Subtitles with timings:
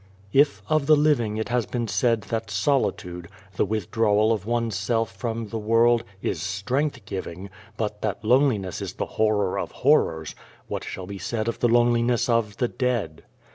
[0.33, 5.49] If of the living it has been said that solitude, the withdrawal of oneself from
[5.49, 10.33] the world, is strength giving, but that loneliness is the horror of horrors,
[10.67, 13.25] what shall be said of the loneliness of the dead?